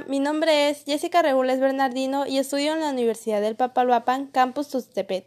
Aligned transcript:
Mi 0.00 0.20
nombre 0.20 0.68
es 0.68 0.84
Jessica 0.84 1.22
Regules 1.22 1.58
Bernardino 1.58 2.26
y 2.26 2.36
estudio 2.38 2.74
en 2.74 2.80
la 2.80 2.90
Universidad 2.90 3.40
del 3.40 3.56
Papaloapan, 3.56 4.26
Campus 4.26 4.68
Tustepet. 4.68 5.26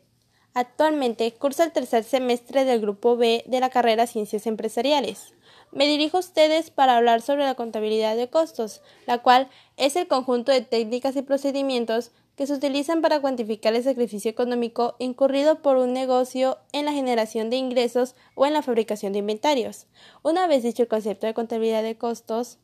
Actualmente 0.53 1.33
curso 1.33 1.63
el 1.63 1.71
tercer 1.71 2.03
semestre 2.03 2.65
del 2.65 2.79
Grupo 2.79 3.17
B 3.17 3.43
de 3.47 3.59
la 3.59 3.69
carrera 3.69 4.05
Ciencias 4.05 4.45
Empresariales. 4.45 5.33
Me 5.71 5.87
dirijo 5.87 6.17
a 6.17 6.19
ustedes 6.19 6.69
para 6.69 6.97
hablar 6.97 7.21
sobre 7.21 7.45
la 7.45 7.55
contabilidad 7.55 8.15
de 8.15 8.29
costos, 8.29 8.81
la 9.07 9.19
cual 9.19 9.49
es 9.77 9.95
el 9.95 10.07
conjunto 10.07 10.51
de 10.51 10.61
técnicas 10.61 11.15
y 11.15 11.23
procedimientos 11.23 12.11
que 12.35 12.45
se 12.45 12.53
utilizan 12.53 13.01
para 13.01 13.21
cuantificar 13.21 13.73
el 13.73 13.83
sacrificio 13.83 14.29
económico 14.29 14.95
incurrido 14.99 15.61
por 15.61 15.77
un 15.77 15.93
negocio 15.93 16.59
en 16.73 16.85
la 16.85 16.93
generación 16.93 17.49
de 17.49 17.57
ingresos 17.57 18.15
o 18.35 18.45
en 18.45 18.53
la 18.53 18.61
fabricación 18.61 19.13
de 19.13 19.19
inventarios. 19.19 19.87
Una 20.21 20.47
vez 20.47 20.63
dicho 20.63 20.83
el 20.83 20.87
concepto 20.87 21.27
de 21.27 21.33
contabilidad 21.33 21.83
de 21.83 21.97
costos, 21.97 22.59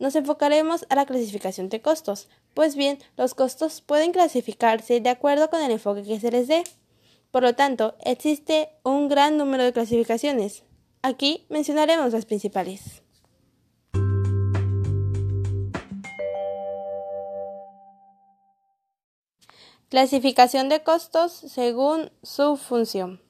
nos 0.00 0.16
enfocaremos 0.16 0.86
a 0.88 0.96
la 0.96 1.06
clasificación 1.06 1.68
de 1.68 1.80
costos. 1.80 2.28
Pues 2.54 2.74
bien, 2.74 2.98
los 3.16 3.34
costos 3.34 3.82
pueden 3.82 4.10
clasificarse 4.10 5.00
de 5.00 5.10
acuerdo 5.10 5.50
con 5.50 5.62
el 5.62 5.70
enfoque 5.70 6.02
que 6.02 6.18
se 6.18 6.32
les 6.32 6.48
dé. 6.48 6.64
Por 7.30 7.42
lo 7.42 7.54
tanto, 7.54 7.94
existe 8.04 8.70
un 8.82 9.08
gran 9.08 9.36
número 9.36 9.62
de 9.62 9.72
clasificaciones. 9.72 10.64
Aquí 11.02 11.46
mencionaremos 11.48 12.12
las 12.12 12.26
principales. 12.26 13.02
Clasificación 19.90 20.68
de 20.68 20.82
costos 20.82 21.32
según 21.32 22.10
su 22.22 22.56
función. 22.56 23.20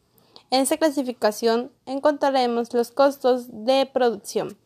En 0.50 0.61
esta 0.61 0.77
clasificación 0.77 1.73
encontraremos 1.87 2.75
los 2.75 2.91
costos 2.91 3.47
de 3.50 3.87
producción, 3.87 4.59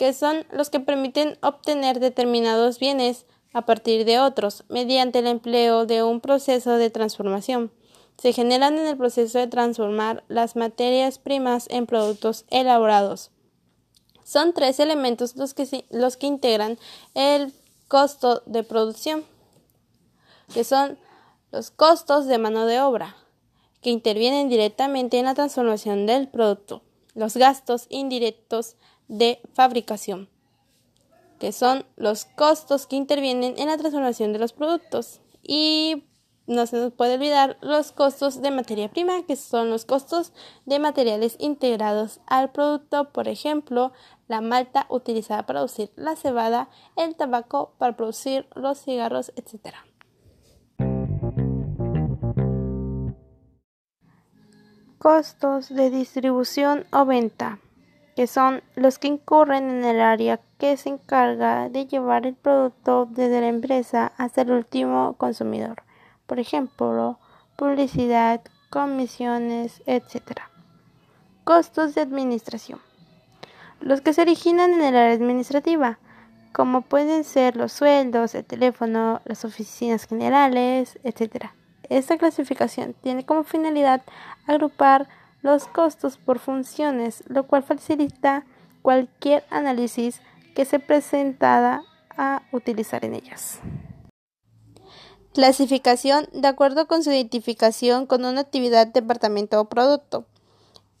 que 0.00 0.14
son 0.14 0.46
los 0.50 0.70
que 0.70 0.80
permiten 0.80 1.36
obtener 1.42 2.00
determinados 2.00 2.78
bienes 2.78 3.26
a 3.52 3.66
partir 3.66 4.06
de 4.06 4.18
otros 4.18 4.64
mediante 4.70 5.18
el 5.18 5.26
empleo 5.26 5.84
de 5.84 6.02
un 6.02 6.22
proceso 6.22 6.78
de 6.78 6.88
transformación 6.88 7.70
se 8.16 8.32
generan 8.32 8.78
en 8.78 8.86
el 8.86 8.96
proceso 8.96 9.38
de 9.38 9.46
transformar 9.46 10.24
las 10.28 10.56
materias 10.56 11.18
primas 11.18 11.66
en 11.68 11.84
productos 11.84 12.46
elaborados. 12.48 13.30
Son 14.24 14.54
tres 14.54 14.80
elementos 14.80 15.36
los 15.36 15.52
que, 15.52 15.84
los 15.90 16.16
que 16.16 16.28
integran 16.28 16.78
el 17.12 17.52
costo 17.86 18.42
de 18.46 18.62
producción, 18.62 19.22
que 20.54 20.64
son 20.64 20.98
los 21.52 21.70
costos 21.70 22.24
de 22.24 22.38
mano 22.38 22.64
de 22.64 22.80
obra, 22.80 23.16
que 23.82 23.90
intervienen 23.90 24.48
directamente 24.48 25.18
en 25.18 25.26
la 25.26 25.34
transformación 25.34 26.06
del 26.06 26.26
producto, 26.28 26.80
los 27.12 27.36
gastos 27.36 27.84
indirectos 27.90 28.76
de 29.10 29.40
fabricación, 29.52 30.28
que 31.38 31.52
son 31.52 31.84
los 31.96 32.24
costos 32.24 32.86
que 32.86 32.96
intervienen 32.96 33.58
en 33.58 33.66
la 33.66 33.76
transformación 33.76 34.32
de 34.32 34.38
los 34.38 34.52
productos, 34.52 35.20
y 35.42 36.04
no 36.46 36.66
se 36.66 36.76
nos 36.76 36.92
puede 36.92 37.14
olvidar 37.14 37.58
los 37.60 37.92
costos 37.92 38.40
de 38.40 38.50
materia 38.50 38.88
prima, 38.88 39.24
que 39.26 39.36
son 39.36 39.68
los 39.68 39.84
costos 39.84 40.32
de 40.64 40.78
materiales 40.78 41.36
integrados 41.38 42.20
al 42.26 42.50
producto, 42.50 43.12
por 43.12 43.28
ejemplo, 43.28 43.92
la 44.28 44.40
malta 44.40 44.86
utilizada 44.88 45.44
para 45.44 45.60
producir 45.60 45.90
la 45.96 46.14
cebada, 46.14 46.68
el 46.96 47.16
tabaco 47.16 47.74
para 47.78 47.96
producir 47.96 48.46
los 48.54 48.80
cigarros, 48.80 49.32
etc. 49.36 49.74
Costos 54.98 55.68
de 55.68 55.90
distribución 55.90 56.86
o 56.92 57.06
venta, 57.06 57.58
que 58.16 58.26
son 58.26 58.62
los 58.76 58.98
que 58.98 59.08
incurren 59.08 59.70
en 59.70 59.84
el 59.84 60.00
área 60.00 60.40
que 60.58 60.76
se 60.76 60.88
encarga 60.88 61.68
de 61.68 61.86
llevar 61.86 62.26
el 62.26 62.34
producto 62.34 63.06
desde 63.06 63.40
la 63.40 63.48
empresa 63.48 64.12
hasta 64.16 64.42
el 64.42 64.50
último 64.50 65.14
consumidor 65.14 65.82
por 66.30 66.38
ejemplo, 66.38 67.18
publicidad, 67.56 68.40
comisiones, 68.70 69.82
etc. 69.86 70.42
Costos 71.42 71.96
de 71.96 72.02
administración. 72.02 72.78
Los 73.80 74.00
que 74.00 74.12
se 74.12 74.22
originan 74.22 74.74
en 74.74 74.80
el 74.80 74.96
área 74.96 75.12
administrativa, 75.12 75.98
como 76.52 76.82
pueden 76.82 77.24
ser 77.24 77.56
los 77.56 77.72
sueldos, 77.72 78.36
el 78.36 78.44
teléfono, 78.44 79.22
las 79.24 79.44
oficinas 79.44 80.04
generales, 80.04 81.00
etc. 81.02 81.46
Esta 81.88 82.16
clasificación 82.16 82.94
tiene 83.02 83.26
como 83.26 83.42
finalidad 83.42 84.02
agrupar 84.46 85.08
los 85.42 85.66
costos 85.66 86.16
por 86.16 86.38
funciones, 86.38 87.24
lo 87.26 87.46
cual 87.46 87.62
facilita 87.62 88.44
cualquier 88.82 89.44
análisis 89.50 90.20
que 90.54 90.64
se 90.64 90.78
presenta 90.78 91.82
a 92.16 92.42
utilizar 92.52 93.04
en 93.04 93.14
ellas. 93.14 93.60
Clasificación 95.32 96.28
de 96.32 96.48
acuerdo 96.48 96.88
con 96.88 97.04
su 97.04 97.10
identificación 97.10 98.06
con 98.06 98.24
una 98.24 98.40
actividad, 98.40 98.88
departamento 98.88 99.60
o 99.60 99.68
producto. 99.68 100.26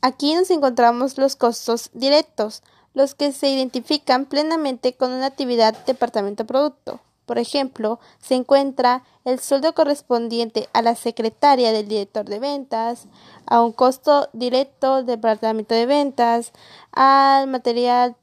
Aquí 0.02 0.34
nos 0.34 0.50
encontramos 0.50 1.18
los 1.18 1.36
costos 1.36 1.90
directos, 1.92 2.62
los 2.94 3.14
que 3.14 3.32
se 3.32 3.50
identifican 3.50 4.26
plenamente 4.26 4.94
con 4.94 5.12
una 5.12 5.26
actividad, 5.26 5.76
departamento 5.84 6.44
o 6.44 6.46
producto. 6.46 7.00
Por 7.30 7.38
ejemplo, 7.38 8.00
se 8.18 8.34
encuentra 8.34 9.04
el 9.24 9.38
sueldo 9.38 9.72
correspondiente 9.72 10.68
a 10.72 10.82
la 10.82 10.96
secretaria 10.96 11.70
del 11.70 11.86
director 11.86 12.24
de 12.24 12.40
ventas, 12.40 13.06
a 13.46 13.62
un 13.62 13.70
costo 13.70 14.28
directo 14.32 14.96
del 14.96 15.06
departamento 15.06 15.72
de 15.76 15.86
ventas, 15.86 16.50
al 16.90 17.46
material 17.46 18.16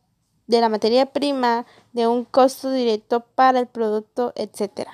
de 0.47 0.59
la 0.59 0.67
materia 0.67 1.05
prima, 1.05 1.65
de 1.93 2.05
un 2.05 2.25
costo 2.25 2.69
directo 2.69 3.21
para 3.21 3.61
el 3.61 3.67
producto, 3.67 4.33
etc. 4.35 4.89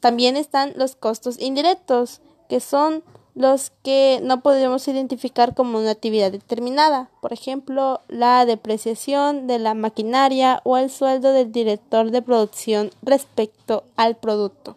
También 0.00 0.36
están 0.36 0.72
los 0.74 0.96
costos 0.96 1.38
indirectos, 1.38 2.22
que 2.48 2.58
son 2.58 3.04
los 3.34 3.70
que 3.82 4.20
no 4.22 4.42
podemos 4.42 4.86
identificar 4.88 5.54
como 5.54 5.78
una 5.78 5.90
actividad 5.90 6.32
determinada, 6.32 7.10
por 7.20 7.32
ejemplo, 7.32 8.00
la 8.08 8.44
depreciación 8.44 9.46
de 9.46 9.58
la 9.58 9.74
maquinaria 9.74 10.60
o 10.64 10.76
el 10.76 10.90
sueldo 10.90 11.32
del 11.32 11.52
director 11.52 12.10
de 12.10 12.22
producción 12.22 12.90
respecto 13.02 13.84
al 13.96 14.16
producto. 14.16 14.76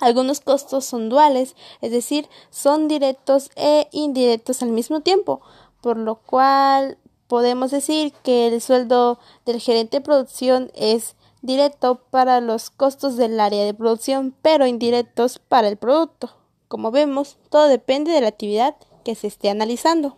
Algunos 0.00 0.40
costos 0.40 0.84
son 0.84 1.08
duales, 1.08 1.54
es 1.80 1.90
decir, 1.90 2.28
son 2.50 2.88
directos 2.88 3.50
e 3.56 3.88
indirectos 3.92 4.62
al 4.62 4.70
mismo 4.70 5.00
tiempo, 5.00 5.40
por 5.80 5.96
lo 5.96 6.16
cual 6.16 6.98
podemos 7.28 7.70
decir 7.70 8.12
que 8.22 8.48
el 8.48 8.60
sueldo 8.60 9.18
del 9.46 9.60
gerente 9.60 9.98
de 9.98 10.04
producción 10.04 10.70
es 10.74 11.14
directo 11.42 11.96
para 12.10 12.40
los 12.40 12.70
costos 12.70 13.16
del 13.16 13.38
área 13.38 13.64
de 13.64 13.74
producción, 13.74 14.34
pero 14.42 14.66
indirectos 14.66 15.38
para 15.38 15.68
el 15.68 15.76
producto. 15.76 16.30
Como 16.74 16.90
vemos, 16.90 17.38
todo 17.50 17.68
depende 17.68 18.10
de 18.10 18.20
la 18.20 18.26
actividad 18.26 18.74
que 19.04 19.14
se 19.14 19.28
esté 19.28 19.48
analizando. 19.48 20.16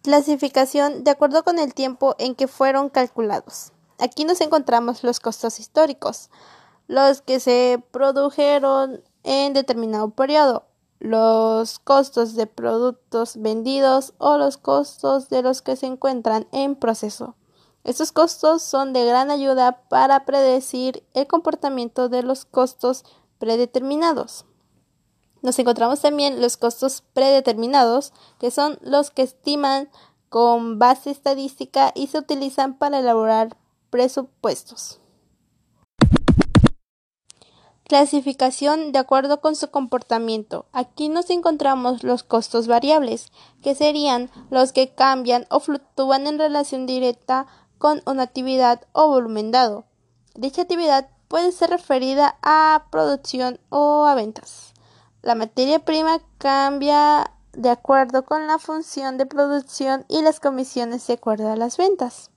Clasificación 0.00 1.04
de 1.04 1.10
acuerdo 1.10 1.44
con 1.44 1.58
el 1.58 1.74
tiempo 1.74 2.14
en 2.18 2.34
que 2.34 2.48
fueron 2.48 2.88
calculados. 2.88 3.72
Aquí 3.98 4.24
nos 4.24 4.40
encontramos 4.40 5.04
los 5.04 5.20
costos 5.20 5.60
históricos, 5.60 6.30
los 6.86 7.20
que 7.20 7.38
se 7.38 7.84
produjeron 7.90 9.04
en 9.24 9.52
determinado 9.52 10.08
periodo, 10.08 10.64
los 11.00 11.78
costos 11.78 12.34
de 12.34 12.46
productos 12.46 13.36
vendidos 13.36 14.14
o 14.16 14.38
los 14.38 14.56
costos 14.56 15.28
de 15.28 15.42
los 15.42 15.60
que 15.60 15.76
se 15.76 15.84
encuentran 15.84 16.48
en 16.52 16.76
proceso. 16.76 17.36
Estos 17.84 18.10
costos 18.10 18.62
son 18.62 18.94
de 18.94 19.04
gran 19.04 19.30
ayuda 19.30 19.82
para 19.90 20.24
predecir 20.24 21.04
el 21.12 21.26
comportamiento 21.26 22.08
de 22.08 22.22
los 22.22 22.46
costos 22.46 23.04
predeterminados. 23.38 24.44
Nos 25.42 25.58
encontramos 25.58 26.00
también 26.00 26.40
los 26.40 26.56
costos 26.56 27.02
predeterminados, 27.12 28.12
que 28.38 28.50
son 28.50 28.78
los 28.80 29.10
que 29.10 29.22
estiman 29.22 29.88
con 30.28 30.78
base 30.78 31.10
estadística 31.10 31.92
y 31.94 32.08
se 32.08 32.18
utilizan 32.18 32.78
para 32.78 32.98
elaborar 32.98 33.56
presupuestos. 33.90 35.00
Clasificación 37.84 38.90
de 38.90 38.98
acuerdo 38.98 39.40
con 39.40 39.54
su 39.54 39.70
comportamiento. 39.70 40.66
Aquí 40.72 41.08
nos 41.08 41.30
encontramos 41.30 42.02
los 42.02 42.24
costos 42.24 42.66
variables, 42.66 43.30
que 43.62 43.76
serían 43.76 44.28
los 44.50 44.72
que 44.72 44.92
cambian 44.92 45.46
o 45.50 45.60
fluctúan 45.60 46.26
en 46.26 46.40
relación 46.40 46.86
directa 46.86 47.46
con 47.78 48.02
una 48.04 48.24
actividad 48.24 48.82
o 48.92 49.06
volumen 49.06 49.52
dado. 49.52 49.84
Dicha 50.34 50.62
actividad 50.62 51.08
puede 51.28 51.52
ser 51.52 51.70
referida 51.70 52.38
a 52.42 52.86
producción 52.90 53.60
o 53.68 54.06
a 54.06 54.14
ventas. 54.14 54.74
La 55.22 55.34
materia 55.34 55.84
prima 55.84 56.20
cambia 56.38 57.32
de 57.52 57.70
acuerdo 57.70 58.24
con 58.24 58.46
la 58.46 58.58
función 58.58 59.18
de 59.18 59.26
producción 59.26 60.04
y 60.08 60.22
las 60.22 60.40
comisiones 60.40 61.06
de 61.06 61.14
acuerdo 61.14 61.50
a 61.50 61.56
las 61.56 61.76
ventas. 61.76 62.30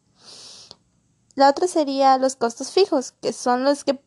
La 1.35 1.49
otra 1.49 1.67
sería 1.67 2.17
los 2.17 2.35
costos 2.35 2.71
fijos, 2.71 3.11
que 3.11 3.33
son 3.33 3.63
los 3.63 3.83
que 3.83 4.01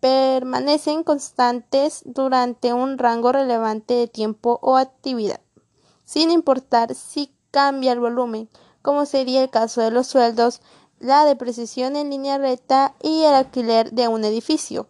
permanecen 0.00 1.02
constantes 1.02 2.02
durante 2.04 2.72
un 2.72 2.98
rango 2.98 3.32
relevante 3.32 3.94
de 3.94 4.08
tiempo 4.08 4.58
o 4.62 4.76
actividad, 4.76 5.40
sin 6.04 6.30
importar 6.30 6.94
si 6.94 7.34
cambia 7.50 7.92
el 7.92 8.00
volumen 8.00 8.48
como 8.82 9.06
sería 9.06 9.42
el 9.42 9.50
caso 9.50 9.80
de 9.80 9.90
los 9.90 10.06
sueldos 10.06 10.60
la 11.00 11.24
depreciación 11.24 11.96
en 11.96 12.10
línea 12.10 12.38
recta 12.38 12.94
y 13.02 13.24
el 13.24 13.34
alquiler 13.34 13.90
de 13.90 14.06
un 14.06 14.22
edificio. 14.24 14.86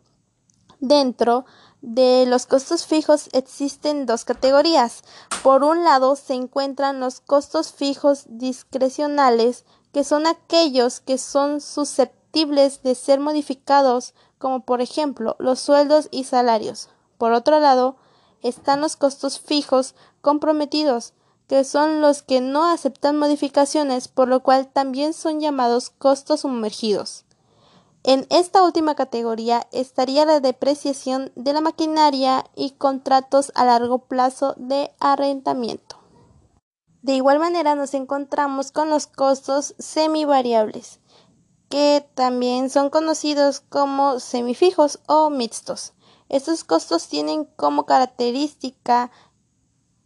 Dentro 0.80 1.46
de 1.82 2.26
los 2.26 2.46
costos 2.46 2.84
fijos 2.84 3.28
existen 3.32 4.06
dos 4.06 4.24
categorías. 4.24 5.02
Por 5.42 5.64
un 5.64 5.84
lado 5.84 6.16
se 6.16 6.34
encuentran 6.34 7.00
los 7.00 7.20
costos 7.20 7.72
fijos 7.72 8.24
discrecionales, 8.28 9.64
que 9.92 10.04
son 10.04 10.26
aquellos 10.26 11.00
que 11.00 11.16
son 11.16 11.60
susceptibles 11.60 12.82
de 12.82 12.94
ser 12.94 13.20
modificados, 13.20 14.14
como 14.38 14.64
por 14.64 14.80
ejemplo 14.80 15.36
los 15.38 15.60
sueldos 15.60 16.08
y 16.10 16.24
salarios. 16.24 16.88
Por 17.18 17.32
otro 17.32 17.60
lado, 17.60 17.96
están 18.42 18.80
los 18.80 18.96
costos 18.96 19.38
fijos 19.38 19.94
comprometidos, 20.20 21.12
que 21.50 21.64
son 21.64 22.00
los 22.00 22.22
que 22.22 22.40
no 22.40 22.64
aceptan 22.64 23.18
modificaciones, 23.18 24.06
por 24.06 24.28
lo 24.28 24.40
cual 24.40 24.68
también 24.68 25.12
son 25.12 25.40
llamados 25.40 25.90
costos 25.90 26.42
sumergidos. 26.42 27.24
En 28.04 28.24
esta 28.30 28.62
última 28.62 28.94
categoría 28.94 29.66
estaría 29.72 30.24
la 30.24 30.38
depreciación 30.38 31.32
de 31.34 31.52
la 31.52 31.60
maquinaria 31.60 32.44
y 32.54 32.70
contratos 32.70 33.50
a 33.56 33.64
largo 33.64 33.98
plazo 33.98 34.54
de 34.58 34.92
arrendamiento. 35.00 35.98
De 37.02 37.14
igual 37.14 37.40
manera 37.40 37.74
nos 37.74 37.94
encontramos 37.94 38.70
con 38.70 38.88
los 38.88 39.08
costos 39.08 39.74
semivariables, 39.80 41.00
que 41.68 42.08
también 42.14 42.70
son 42.70 42.90
conocidos 42.90 43.58
como 43.58 44.20
semifijos 44.20 45.00
o 45.08 45.30
mixtos. 45.30 45.94
Estos 46.28 46.62
costos 46.62 47.08
tienen 47.08 47.44
como 47.44 47.86
característica 47.86 49.10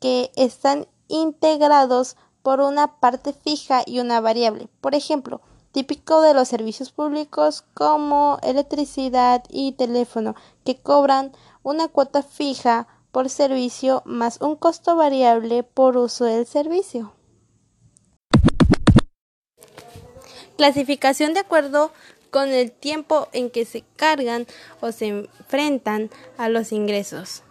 que 0.01 0.33
están 0.37 0.87
integrados 1.15 2.17
por 2.43 2.61
una 2.61 2.99
parte 2.99 3.33
fija 3.33 3.83
y 3.87 4.01
una 4.01 4.21
variable. 4.21 4.69
Por 4.81 4.95
ejemplo, 4.95 5.41
típico 5.71 6.21
de 6.21 6.35
los 6.35 6.49
servicios 6.49 6.91
públicos 6.91 7.65
como 7.73 8.39
electricidad 8.43 9.45
y 9.49 9.73
teléfono, 9.73 10.35
que 10.65 10.77
cobran 10.77 11.33
una 11.63 11.89
cuota 11.89 12.23
fija 12.23 12.89
por 13.13 13.31
servicio 13.31 14.03
más 14.05 14.41
un 14.41 14.57
costo 14.57 14.97
variable 14.97 15.63
por 15.63 15.97
uso 15.97 16.25
del 16.25 16.47
servicio. 16.47 17.13
Clasificación 20.57 21.33
de 21.35 21.41
acuerdo 21.41 21.93
con 22.31 22.49
el 22.49 22.73
tiempo 22.73 23.29
en 23.33 23.51
que 23.51 23.65
se 23.65 23.85
cargan 23.97 24.47
o 24.81 24.91
se 24.91 25.07
enfrentan 25.07 26.11
a 26.37 26.49
los 26.49 26.73
ingresos. 26.73 27.45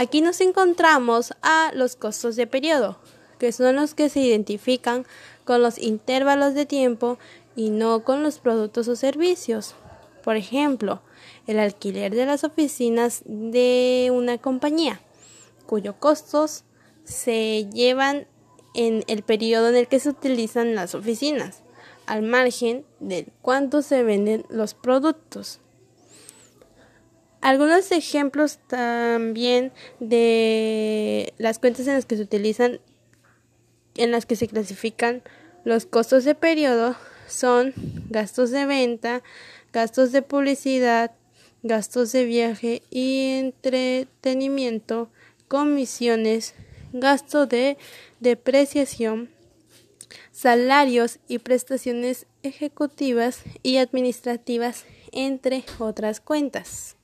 Aquí 0.00 0.20
nos 0.20 0.40
encontramos 0.40 1.34
a 1.42 1.72
los 1.74 1.96
costos 1.96 2.36
de 2.36 2.46
periodo, 2.46 3.00
que 3.40 3.50
son 3.50 3.74
los 3.74 3.94
que 3.94 4.08
se 4.08 4.20
identifican 4.20 5.04
con 5.44 5.60
los 5.60 5.76
intervalos 5.76 6.54
de 6.54 6.66
tiempo 6.66 7.18
y 7.56 7.70
no 7.70 8.04
con 8.04 8.22
los 8.22 8.38
productos 8.38 8.86
o 8.86 8.94
servicios. 8.94 9.74
Por 10.22 10.36
ejemplo, 10.36 11.02
el 11.48 11.58
alquiler 11.58 12.14
de 12.14 12.26
las 12.26 12.44
oficinas 12.44 13.22
de 13.24 14.12
una 14.14 14.38
compañía, 14.38 15.00
cuyos 15.66 15.96
costos 15.96 16.62
se 17.02 17.68
llevan 17.72 18.28
en 18.74 19.02
el 19.08 19.24
periodo 19.24 19.70
en 19.70 19.74
el 19.74 19.88
que 19.88 19.98
se 19.98 20.10
utilizan 20.10 20.76
las 20.76 20.94
oficinas, 20.94 21.64
al 22.06 22.22
margen 22.22 22.84
de 23.00 23.26
cuánto 23.42 23.82
se 23.82 24.04
venden 24.04 24.46
los 24.48 24.74
productos. 24.74 25.58
Algunos 27.40 27.92
ejemplos 27.92 28.58
también 28.66 29.72
de 30.00 31.32
las 31.38 31.58
cuentas 31.58 31.86
en 31.86 31.94
las 31.94 32.04
que 32.04 32.16
se 32.16 32.22
utilizan, 32.22 32.80
en 33.96 34.10
las 34.10 34.26
que 34.26 34.36
se 34.36 34.48
clasifican 34.48 35.22
los 35.64 35.86
costos 35.86 36.24
de 36.24 36.34
periodo 36.34 36.96
son 37.28 37.74
gastos 38.10 38.50
de 38.50 38.66
venta, 38.66 39.22
gastos 39.72 40.12
de 40.12 40.22
publicidad, 40.22 41.12
gastos 41.62 42.12
de 42.12 42.24
viaje 42.24 42.82
y 42.90 43.38
entretenimiento, 43.38 45.08
comisiones, 45.46 46.54
gasto 46.92 47.46
de 47.46 47.76
depreciación, 48.20 49.30
salarios 50.32 51.18
y 51.28 51.38
prestaciones 51.38 52.26
ejecutivas 52.42 53.42
y 53.62 53.76
administrativas, 53.76 54.84
entre 55.12 55.64
otras 55.78 56.20
cuentas. 56.20 56.97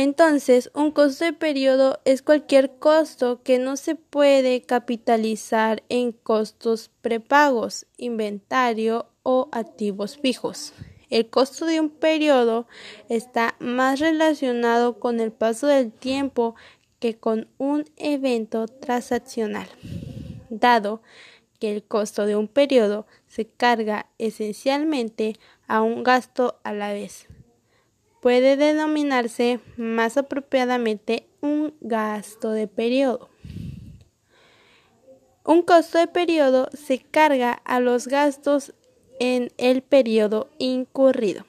Entonces, 0.00 0.70
un 0.74 0.92
costo 0.92 1.24
de 1.24 1.32
periodo 1.32 1.98
es 2.04 2.22
cualquier 2.22 2.76
costo 2.78 3.42
que 3.42 3.58
no 3.58 3.76
se 3.76 3.96
puede 3.96 4.62
capitalizar 4.62 5.82
en 5.88 6.12
costos 6.12 6.92
prepagos, 7.02 7.84
inventario 7.96 9.08
o 9.24 9.48
activos 9.50 10.16
fijos. 10.16 10.72
El 11.10 11.28
costo 11.28 11.66
de 11.66 11.80
un 11.80 11.90
periodo 11.90 12.68
está 13.08 13.56
más 13.58 13.98
relacionado 13.98 15.00
con 15.00 15.18
el 15.18 15.32
paso 15.32 15.66
del 15.66 15.90
tiempo 15.90 16.54
que 17.00 17.16
con 17.16 17.48
un 17.58 17.84
evento 17.96 18.68
transaccional, 18.68 19.66
dado 20.48 21.02
que 21.58 21.74
el 21.74 21.82
costo 21.82 22.24
de 22.24 22.36
un 22.36 22.46
periodo 22.46 23.08
se 23.26 23.48
carga 23.48 24.06
esencialmente 24.18 25.34
a 25.66 25.82
un 25.82 26.04
gasto 26.04 26.60
a 26.62 26.72
la 26.72 26.92
vez 26.92 27.26
puede 28.20 28.56
denominarse 28.56 29.60
más 29.76 30.16
apropiadamente 30.16 31.28
un 31.40 31.74
gasto 31.80 32.50
de 32.50 32.66
periodo. 32.66 33.30
Un 35.44 35.62
costo 35.62 35.98
de 35.98 36.08
periodo 36.08 36.68
se 36.74 36.98
carga 36.98 37.52
a 37.52 37.80
los 37.80 38.06
gastos 38.06 38.74
en 39.18 39.50
el 39.56 39.82
periodo 39.82 40.50
incurrido. 40.58 41.46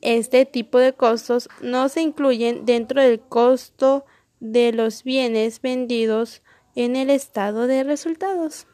Este 0.00 0.46
tipo 0.46 0.78
de 0.78 0.92
costos 0.92 1.48
no 1.60 1.88
se 1.88 2.00
incluyen 2.00 2.64
dentro 2.64 3.02
del 3.02 3.20
costo 3.20 4.04
de 4.40 4.72
los 4.72 5.02
bienes 5.02 5.60
vendidos 5.60 6.42
en 6.74 6.96
el 6.96 7.10
estado 7.10 7.66
de 7.66 7.82
resultados. 7.84 8.66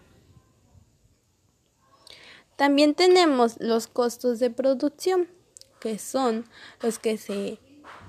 También 2.56 2.94
tenemos 2.94 3.56
los 3.60 3.86
costos 3.86 4.38
de 4.38 4.50
producción 4.50 5.28
que 5.82 5.98
son 5.98 6.44
los 6.80 7.00
que 7.00 7.18
se 7.18 7.58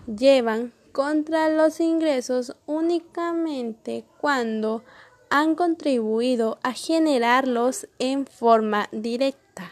llevan 0.05 0.73
contra 0.91 1.49
los 1.49 1.79
ingresos 1.79 2.55
únicamente 2.67 4.05
cuando 4.21 4.83
han 5.31 5.55
contribuido 5.55 6.59
a 6.61 6.73
generarlos 6.73 7.87
en 7.97 8.27
forma 8.27 8.89
directa. 8.91 9.71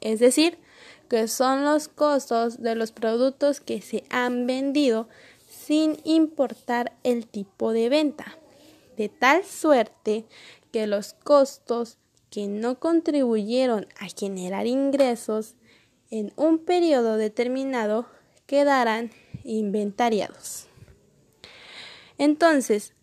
Es 0.00 0.18
decir, 0.18 0.58
que 1.08 1.28
son 1.28 1.64
los 1.64 1.86
costos 1.86 2.60
de 2.60 2.74
los 2.74 2.90
productos 2.90 3.60
que 3.60 3.80
se 3.80 4.02
han 4.10 4.48
vendido 4.48 5.08
sin 5.48 6.00
importar 6.02 6.96
el 7.04 7.28
tipo 7.28 7.72
de 7.72 7.88
venta, 7.88 8.36
de 8.96 9.08
tal 9.08 9.44
suerte 9.44 10.24
que 10.72 10.88
los 10.88 11.14
costos 11.22 11.98
que 12.28 12.48
no 12.48 12.80
contribuyeron 12.80 13.86
a 14.00 14.06
generar 14.08 14.66
ingresos 14.66 15.54
en 16.10 16.32
un 16.36 16.58
periodo 16.58 17.16
determinado 17.16 18.06
quedarán 18.46 19.10
inventariados. 19.44 20.66
Entonces, 22.18 22.94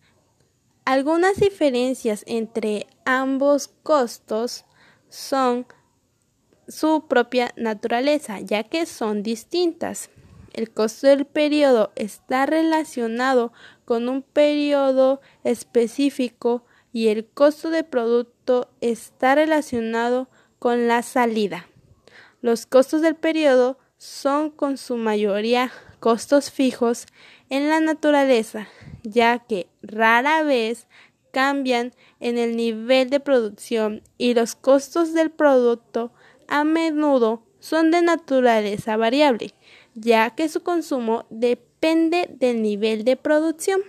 algunas 0.84 1.36
diferencias 1.36 2.24
entre 2.26 2.86
ambos 3.04 3.68
costos 3.82 4.64
son 5.08 5.66
su 6.68 7.08
propia 7.08 7.52
naturaleza, 7.56 8.40
ya 8.40 8.62
que 8.62 8.86
son 8.86 9.22
distintas. 9.22 10.10
El 10.52 10.70
costo 10.70 11.06
del 11.06 11.24
periodo 11.24 11.92
está 11.96 12.46
relacionado 12.46 13.52
con 13.84 14.08
un 14.08 14.22
periodo 14.22 15.20
específico 15.44 16.64
y 16.92 17.08
el 17.08 17.26
costo 17.26 17.70
de 17.70 17.84
producto 17.84 18.70
está 18.80 19.34
relacionado 19.34 20.28
con 20.58 20.88
la 20.88 21.02
salida. 21.02 21.66
Los 22.40 22.66
costos 22.66 23.02
del 23.02 23.16
periodo 23.16 23.78
son 23.96 24.50
con 24.50 24.76
su 24.76 24.96
mayoría 24.96 25.72
costos 25.98 26.50
fijos 26.50 27.06
en 27.50 27.68
la 27.68 27.80
naturaleza, 27.80 28.68
ya 29.02 29.40
que 29.40 29.68
rara 29.82 30.44
vez 30.44 30.86
cambian 31.32 31.92
en 32.20 32.38
el 32.38 32.56
nivel 32.56 33.10
de 33.10 33.20
producción 33.20 34.02
y 34.16 34.34
los 34.34 34.54
costos 34.54 35.14
del 35.14 35.30
producto 35.30 36.12
a 36.46 36.64
menudo 36.64 37.42
son 37.58 37.90
de 37.90 38.02
naturaleza 38.02 38.96
variable, 38.96 39.52
ya 39.94 40.30
que 40.30 40.48
su 40.48 40.62
consumo 40.62 41.26
depende 41.30 42.28
del 42.38 42.62
nivel 42.62 43.04
de 43.04 43.16
producción. 43.16 43.80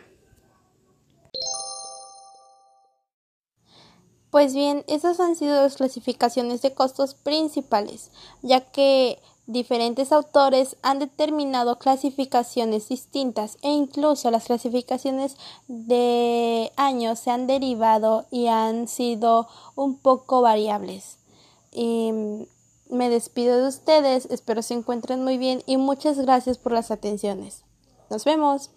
Pues 4.31 4.53
bien, 4.53 4.83
esas 4.87 5.19
han 5.19 5.35
sido 5.35 5.61
las 5.61 5.75
clasificaciones 5.75 6.61
de 6.61 6.73
costos 6.73 7.15
principales, 7.15 8.11
ya 8.41 8.61
que 8.61 9.19
Diferentes 9.49 10.11
autores 10.11 10.77
han 10.83 10.99
determinado 10.99 11.79
clasificaciones 11.79 12.87
distintas 12.87 13.57
e 13.63 13.71
incluso 13.71 14.29
las 14.29 14.43
clasificaciones 14.43 15.37
de 15.67 16.71
años 16.75 17.17
se 17.17 17.31
han 17.31 17.47
derivado 17.47 18.27
y 18.29 18.45
han 18.45 18.87
sido 18.87 19.47
un 19.73 19.97
poco 19.97 20.43
variables. 20.43 21.17
Y 21.71 22.11
me 22.91 23.09
despido 23.09 23.59
de 23.59 23.69
ustedes, 23.69 24.27
espero 24.29 24.61
se 24.61 24.75
encuentren 24.75 25.23
muy 25.23 25.39
bien 25.39 25.63
y 25.65 25.77
muchas 25.77 26.19
gracias 26.19 26.59
por 26.59 26.71
las 26.71 26.91
atenciones. 26.91 27.63
Nos 28.11 28.25
vemos. 28.25 28.69